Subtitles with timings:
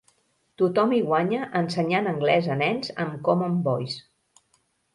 [0.61, 4.03] Tothom hi guanya ensenyant anglès a nens amb Common Voice.